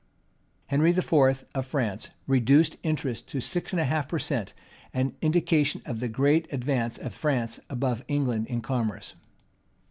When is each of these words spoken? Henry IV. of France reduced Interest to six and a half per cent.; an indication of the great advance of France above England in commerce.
Henry 0.65 0.89
IV. 0.89 1.45
of 1.53 1.65
France 1.67 2.09
reduced 2.25 2.75
Interest 2.81 3.27
to 3.29 3.39
six 3.39 3.71
and 3.71 3.79
a 3.79 3.85
half 3.85 4.07
per 4.07 4.17
cent.; 4.17 4.55
an 4.95 5.15
indication 5.21 5.83
of 5.85 5.99
the 5.99 6.07
great 6.07 6.51
advance 6.51 6.97
of 6.97 7.13
France 7.13 7.59
above 7.69 8.03
England 8.07 8.47
in 8.47 8.61
commerce. 8.61 9.13